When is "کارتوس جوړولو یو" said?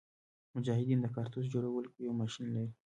1.15-2.13